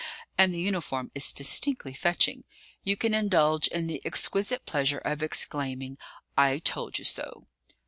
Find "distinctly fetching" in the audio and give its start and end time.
1.31-2.43